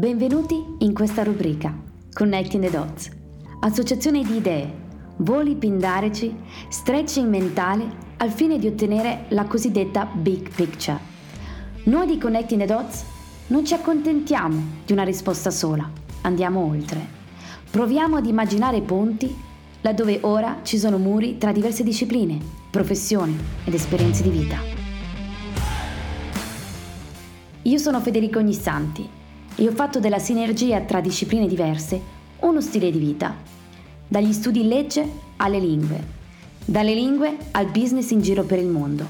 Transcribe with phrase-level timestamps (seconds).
[0.00, 1.78] Benvenuti in questa rubrica
[2.14, 3.10] Connecting the Dots,
[3.60, 4.72] associazione di idee,
[5.18, 6.34] voli pindarici,
[6.70, 10.98] stretching mentale al fine di ottenere la cosiddetta big picture.
[11.84, 13.04] Noi di Connecting the Dots
[13.48, 15.86] non ci accontentiamo di una risposta sola,
[16.22, 17.06] andiamo oltre.
[17.70, 19.36] Proviamo ad immaginare ponti
[19.82, 22.38] laddove ora ci sono muri tra diverse discipline,
[22.70, 23.36] professioni
[23.66, 24.56] ed esperienze di vita.
[27.64, 29.18] Io sono Federico Ognissanti
[29.60, 32.00] e ho fatto della sinergia tra discipline diverse
[32.40, 33.36] uno stile di vita,
[34.08, 35.06] dagli studi in legge
[35.36, 36.02] alle lingue,
[36.64, 39.04] dalle lingue al business in giro per il mondo.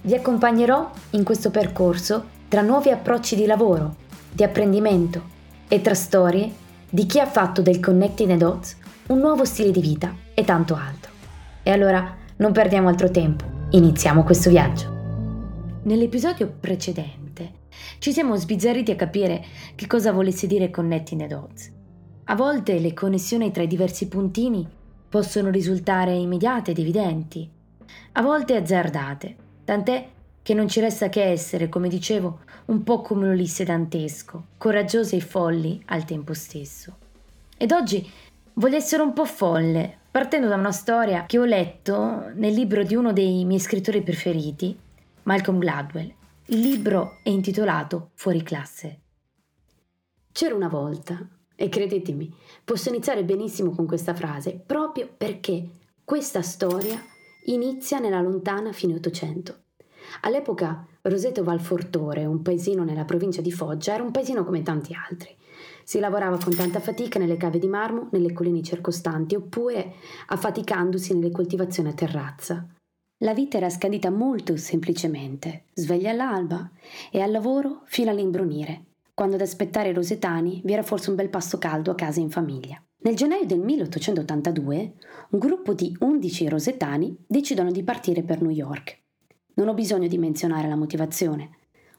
[0.00, 3.96] Vi accompagnerò in questo percorso tra nuovi approcci di lavoro,
[4.32, 5.22] di apprendimento
[5.68, 6.50] e tra storie
[6.88, 8.76] di chi ha fatto del Connecting the Dots
[9.08, 11.12] un nuovo stile di vita e tanto altro.
[11.62, 14.98] E allora non perdiamo altro tempo, iniziamo questo viaggio.
[15.82, 17.19] Nell'episodio precedente
[17.98, 21.70] ci siamo sbizzarriti a capire che cosa volesse dire connecting the dots.
[22.24, 24.66] A volte le connessioni tra i diversi puntini
[25.08, 27.50] possono risultare immediate ed evidenti,
[28.12, 30.08] a volte azzardate, tant'è
[30.42, 35.20] che non ci resta che essere, come dicevo, un po' come l'Ulisse dantesco, coraggiose e
[35.20, 36.96] folli al tempo stesso.
[37.56, 38.08] Ed oggi
[38.54, 42.94] voglio essere un po' folle, partendo da una storia che ho letto nel libro di
[42.94, 44.76] uno dei miei scrittori preferiti,
[45.24, 46.12] Malcolm Gladwell,
[46.52, 49.02] il libro è intitolato Fuori classe.
[50.32, 52.34] C'era una volta, e credetemi,
[52.64, 55.68] posso iniziare benissimo con questa frase, proprio perché
[56.02, 57.00] questa storia
[57.44, 59.66] inizia nella lontana fine Ottocento.
[60.22, 65.32] All'epoca Roseto Valfortore, un paesino nella provincia di Foggia, era un paesino come tanti altri.
[65.84, 69.94] Si lavorava con tanta fatica nelle cave di marmo, nelle colline circostanti, oppure
[70.26, 72.66] affaticandosi nelle coltivazioni a terrazza.
[73.22, 76.70] La vita era scandita molto semplicemente, sveglia all'alba
[77.10, 81.28] e al lavoro fino all'imbrunire, quando ad aspettare i rosetani vi era forse un bel
[81.28, 82.82] pasto caldo a casa in famiglia.
[83.02, 84.94] Nel gennaio del 1882
[85.32, 88.98] un gruppo di 11 rosetani decidono di partire per New York.
[89.56, 91.50] Non ho bisogno di menzionare la motivazione.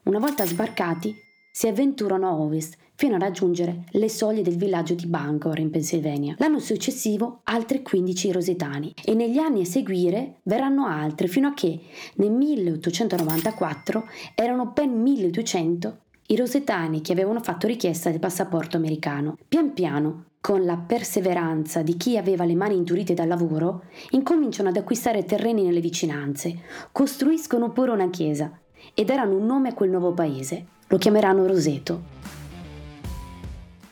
[0.06, 1.13] Una volta sbarcati,
[1.51, 6.35] si avventurano a ovest fino a raggiungere le soglie del villaggio di Bangor in Pennsylvania.
[6.38, 11.79] L'anno successivo altri 15 rosetani e negli anni a seguire verranno altri fino a che
[12.17, 15.97] nel 1894 erano ben 1200
[16.28, 19.35] i rosetani che avevano fatto richiesta del passaporto americano.
[19.47, 24.78] Pian piano, con la perseveranza di chi aveva le mani indurite dal lavoro, incominciano ad
[24.78, 26.56] acquistare terreni nelle vicinanze,
[26.91, 28.59] costruiscono pure una chiesa
[28.94, 30.66] e daranno un nome a quel nuovo paese.
[30.85, 32.41] Lo chiameranno Roseto.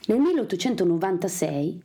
[0.10, 1.84] Nel 1896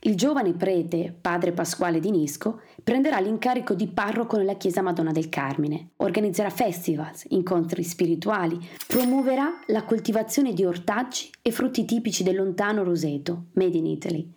[0.00, 5.30] il giovane prete, padre Pasquale di Nisco, prenderà l'incarico di parroco nella chiesa Madonna del
[5.30, 12.82] Carmine, organizzerà festivals, incontri spirituali, promuoverà la coltivazione di ortaggi e frutti tipici del lontano
[12.82, 14.30] Roseto, made in Italy.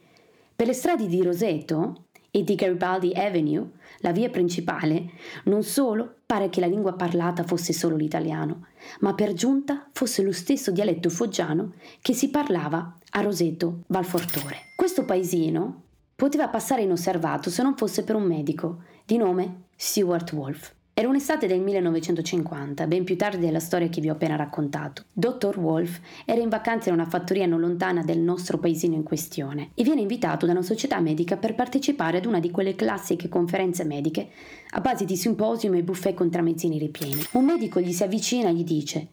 [0.56, 5.10] Per le strade di Roseto e di Garibaldi Avenue, la via principale,
[5.46, 8.68] non solo pare che la lingua parlata fosse solo l'italiano,
[9.02, 14.74] ma per giunta fosse lo stesso dialetto foggiano che si parlava a Roseto Valfortore.
[14.76, 15.84] Questo paesino
[16.16, 20.76] poteva passare inosservato se non fosse per un medico di nome Stuart Wolf.
[21.00, 25.04] Era un'estate del 1950, ben più tardi della storia che vi ho appena raccontato.
[25.14, 25.56] Dr.
[25.60, 29.84] Wolf era in vacanza in una fattoria non lontana del nostro paesino in questione e
[29.84, 34.28] viene invitato da una società medica per partecipare ad una di quelle classiche conferenze mediche
[34.72, 37.28] a base di simposium e buffet con tramezzini ripieni.
[37.34, 39.08] Un medico gli si avvicina e gli dice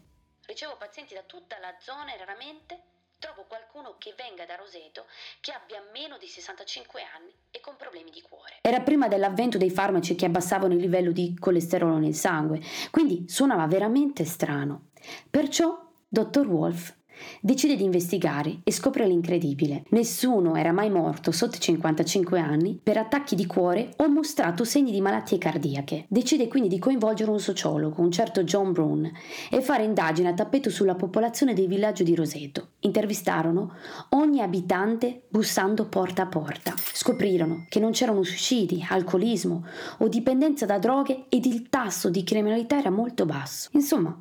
[0.47, 2.94] Ricevo pazienti da tutta la zona e raramente
[3.24, 5.06] trovo qualcuno che venga da Roseto
[5.40, 8.58] che abbia meno di 65 anni e con problemi di cuore.
[8.60, 13.66] Era prima dell'avvento dei farmaci che abbassavano il livello di colesterolo nel sangue, quindi suonava
[13.66, 14.90] veramente strano.
[15.30, 16.94] Perciò, dottor Wolf
[17.41, 19.84] Decide di investigare e scopre l'incredibile.
[19.91, 24.92] Nessuno era mai morto sotto i 55 anni per attacchi di cuore o mostrato segni
[24.92, 26.06] di malattie cardiache.
[26.08, 29.10] Decide quindi di coinvolgere un sociologo, un certo John Brown,
[29.50, 32.69] e fare indagini a tappeto sulla popolazione del villaggio di Roseto.
[32.80, 33.74] Intervistarono
[34.10, 36.74] ogni abitante bussando porta a porta.
[36.77, 39.65] Scoprirono che non c'erano suicidi, alcolismo
[39.98, 43.68] o dipendenza da droghe ed il tasso di criminalità era molto basso.
[43.72, 44.16] Insomma,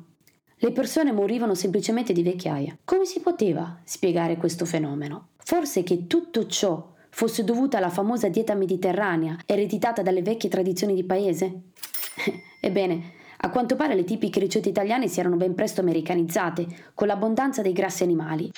[0.64, 2.78] le persone morivano semplicemente di vecchiaia.
[2.86, 5.28] Come si poteva spiegare questo fenomeno?
[5.36, 11.04] Forse che tutto ciò fosse dovuto alla famosa dieta mediterranea ereditata dalle vecchie tradizioni di
[11.04, 11.64] paese?
[12.60, 17.60] Ebbene, a quanto pare le tipiche ricette italiane si erano ben presto americanizzate, con l'abbondanza
[17.60, 18.50] dei grassi animali.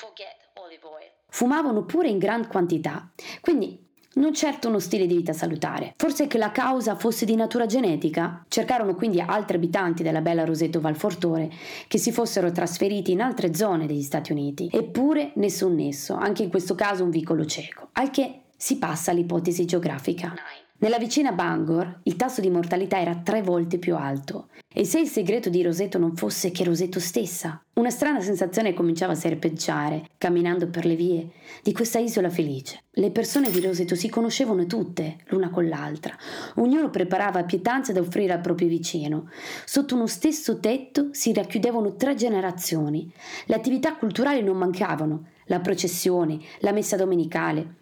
[1.27, 3.11] Fumavano pure in gran quantità,
[3.41, 3.85] quindi
[4.17, 5.95] non certo uno stile di vita salutare.
[5.97, 8.45] Forse che la causa fosse di natura genetica?
[8.49, 11.51] Cercarono quindi altri abitanti della bella Roseto Valfortore
[11.89, 14.69] che si fossero trasferiti in altre zone degli Stati Uniti.
[14.73, 19.65] Eppure nessun nesso, anche in questo caso un vicolo cieco, al che si passa all'ipotesi
[19.65, 20.35] geografica.
[20.79, 24.49] Nella vicina Bangor il tasso di mortalità era tre volte più alto.
[24.69, 27.63] E se il segreto di Roseto non fosse che Roseto stessa?
[27.79, 31.29] Una strana sensazione cominciava a serpeggiare, camminando per le vie
[31.63, 32.85] di questa isola felice.
[32.93, 36.17] Le persone di Roseto si conoscevano tutte, l'una con l'altra.
[36.55, 39.29] Ognuno preparava pietanze da offrire al proprio vicino.
[39.67, 43.13] Sotto uno stesso tetto si racchiudevano tre generazioni.
[43.45, 47.75] Le attività culturali non mancavano, la processione, la messa domenicale,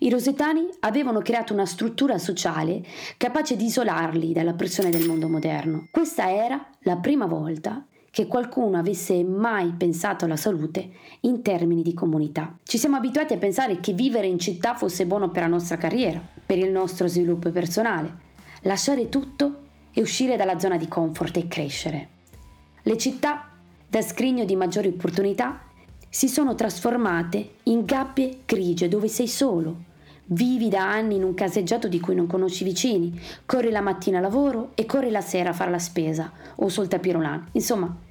[0.00, 2.82] i rosetani avevano creato una struttura sociale
[3.16, 5.86] capace di isolarli dalla pressione del mondo moderno.
[5.92, 10.88] Questa era la prima volta che qualcuno avesse mai pensato alla salute
[11.20, 12.56] in termini di comunità.
[12.62, 16.18] Ci siamo abituati a pensare che vivere in città fosse buono per la nostra carriera,
[16.46, 18.10] per il nostro sviluppo personale,
[18.62, 22.08] lasciare tutto e uscire dalla zona di comfort e crescere.
[22.84, 23.50] Le città,
[23.86, 25.60] da scrigno di maggiori opportunità,
[26.08, 29.76] si sono trasformate in gabbie grigie dove sei solo.
[30.28, 34.16] Vivi da anni in un caseggiato di cui non conosci i vicini, corri la mattina
[34.16, 37.48] a lavoro e corri la sera a fare la spesa o sul tapirolan.
[37.52, 38.04] Insomma,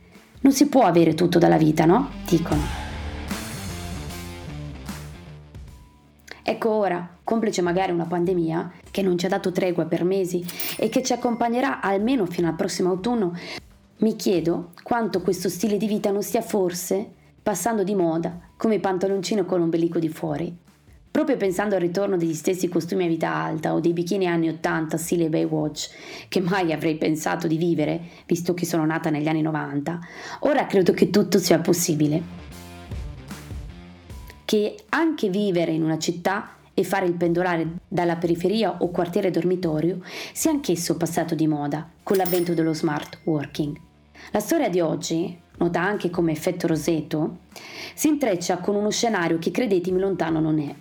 [0.46, 2.12] non si può avere tutto dalla vita, no?
[2.30, 2.62] Dicono.
[6.44, 10.46] Ecco ora, complice magari una pandemia che non ci ha dato tregua per mesi
[10.78, 13.36] e che ci accompagnerà almeno fino al prossimo autunno,
[13.98, 17.10] mi chiedo quanto questo stile di vita non stia forse
[17.42, 20.65] passando di moda, come i pantaloncini con l'ombelico di fuori.
[21.16, 24.98] Proprio pensando al ritorno degli stessi costumi a vita alta o dei bikini anni 80
[24.98, 25.88] stile Baywatch,
[26.28, 29.98] che mai avrei pensato di vivere, visto che sono nata negli anni 90,
[30.40, 32.22] ora credo che tutto sia possibile.
[34.44, 40.02] Che anche vivere in una città e fare il pendolare dalla periferia o quartiere dormitorio
[40.34, 43.74] sia anch'esso passato di moda con l'avvento dello smart working.
[44.32, 47.38] La storia di oggi nota anche come effetto roseto,
[47.94, 50.76] si intreccia con uno scenario che credetemi lontano non è.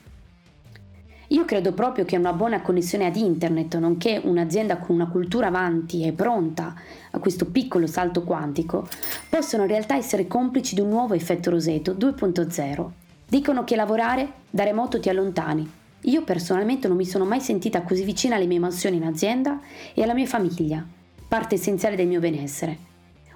[1.34, 6.06] Io credo proprio che una buona connessione ad internet, nonché un'azienda con una cultura avanti
[6.06, 6.76] e pronta
[7.10, 8.86] a questo piccolo salto quantico,
[9.28, 12.88] possono in realtà essere complici di un nuovo effetto roseto 2.0.
[13.26, 15.68] Dicono che lavorare da remoto ti allontani.
[16.02, 19.58] Io personalmente non mi sono mai sentita così vicina alle mie emozioni in azienda
[19.92, 20.86] e alla mia famiglia,
[21.26, 22.78] parte essenziale del mio benessere.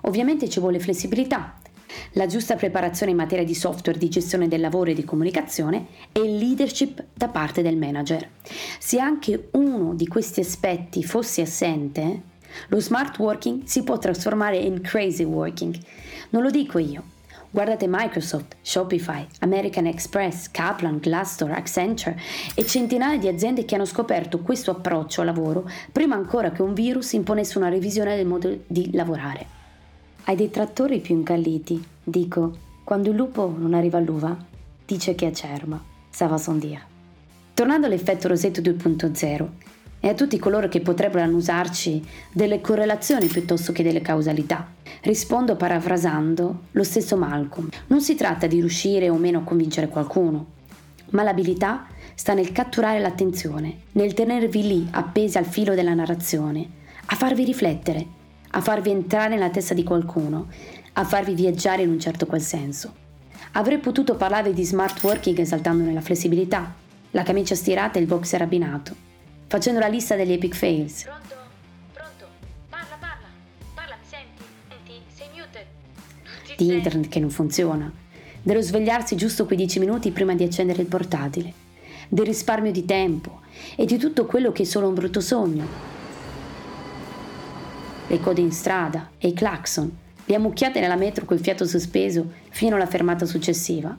[0.03, 1.58] Ovviamente ci vuole flessibilità,
[2.13, 6.21] la giusta preparazione in materia di software di gestione del lavoro e di comunicazione e
[6.21, 8.29] leadership da parte del manager.
[8.79, 12.23] Se anche uno di questi aspetti fosse assente,
[12.69, 15.77] lo smart working si può trasformare in crazy working.
[16.31, 17.17] Non lo dico io.
[17.51, 22.21] Guardate Microsoft, Shopify, American Express, Kaplan, Glassdoor, Accenture
[22.55, 26.75] e centinaia di aziende che hanno scoperto questo approccio al lavoro prima ancora che un
[26.75, 29.58] virus imponesse una revisione del modo di lavorare.
[30.29, 31.83] Hai dei trattori più incalliti.
[32.05, 32.55] Dico,
[32.85, 34.37] quando il lupo non arriva all'uva,
[34.85, 35.83] dice che è cerma.
[36.11, 36.83] Ça va son dire.
[37.55, 39.47] Tornando all'effetto Rosetto 2.0
[40.01, 44.71] e a tutti coloro che potrebbero annusarci delle correlazioni piuttosto che delle causalità,
[45.01, 47.71] rispondo parafrasando lo stesso Malcolm.
[47.87, 50.45] Non si tratta di riuscire o meno a convincere qualcuno,
[51.13, 56.69] ma l'abilità sta nel catturare l'attenzione, nel tenervi lì appesi al filo della narrazione,
[57.07, 58.17] a farvi riflettere
[58.51, 60.49] a farvi entrare nella testa di qualcuno,
[60.95, 63.07] a farvi viaggiare in un certo qual senso.
[63.53, 66.75] Avrei potuto parlare di smart working esaltandone la flessibilità,
[67.13, 68.95] la camicia stirata e il boxer abbinato,
[69.47, 71.05] facendo la lista degli epic fails.
[71.05, 71.35] Pronto?
[71.93, 72.27] Pronto?
[72.69, 73.27] Parla, parla.
[73.75, 74.43] Parla, mi senti?
[74.69, 75.01] Senti?
[75.15, 76.57] Sei muted.
[76.57, 77.91] Di internet che non funziona,
[78.43, 81.53] dello svegliarsi giusto quei dieci minuti prima di accendere il portatile,
[82.09, 83.41] del risparmio di tempo
[83.77, 85.97] e di tutto quello che è solo un brutto sogno,
[88.09, 89.91] le code in strada e i clacson,
[90.25, 93.97] le ammucchiate nella metro col fiato sospeso fino alla fermata successiva.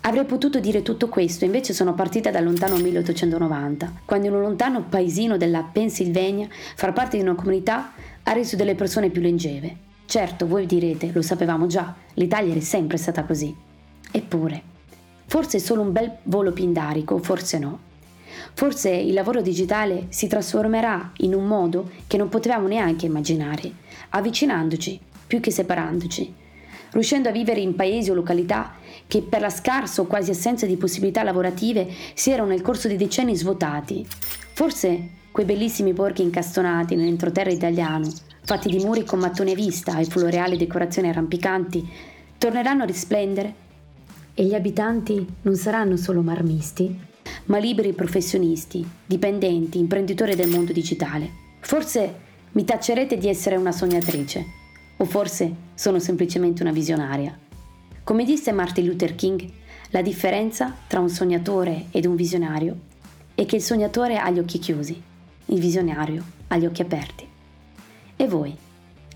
[0.00, 4.84] Avrei potuto dire tutto questo, invece sono partita dal lontano 1890, quando in un lontano
[4.84, 7.92] paesino della Pennsylvania far parte di una comunità
[8.22, 9.76] ha reso delle persone più longeve.
[10.06, 13.54] Certo, voi direte, lo sapevamo già, l'Italia è sempre stata così.
[14.10, 14.62] Eppure,
[15.26, 17.92] forse solo un bel volo pindarico, forse no.
[18.54, 23.72] Forse il lavoro digitale si trasformerà in un modo che non potevamo neanche immaginare,
[24.10, 26.32] avvicinandoci più che separandoci,
[26.90, 28.74] riuscendo a vivere in paesi o località
[29.06, 32.96] che per la scarsa o quasi assenza di possibilità lavorative si erano nel corso di
[32.96, 34.06] decenni svuotati.
[34.52, 38.08] Forse quei bellissimi borghi incastonati nell'entroterra italiano,
[38.44, 41.88] fatti di muri con mattoni a vista e floreali decorazioni arrampicanti,
[42.38, 43.54] torneranno a risplendere
[44.34, 47.12] e gli abitanti non saranno solo marmisti,
[47.46, 51.30] ma liberi professionisti, dipendenti, imprenditori del mondo digitale.
[51.60, 52.14] Forse
[52.52, 54.44] mi taccerete di essere una sognatrice,
[54.96, 57.36] o forse sono semplicemente una visionaria.
[58.02, 59.48] Come disse Martin Luther King,
[59.90, 62.76] la differenza tra un sognatore ed un visionario
[63.34, 65.00] è che il sognatore ha gli occhi chiusi,
[65.46, 67.26] il visionario ha gli occhi aperti.
[68.16, 68.54] E voi,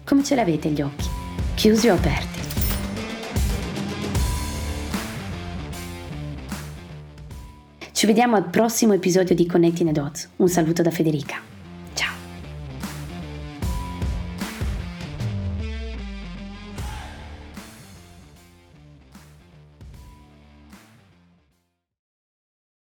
[0.05, 1.07] come ce l'avete gli occhi?
[1.55, 2.38] Chiusi o aperti?
[7.99, 10.29] Ci vediamo al prossimo episodio di Connecting the Dots.
[10.37, 11.58] Un saluto da Federica.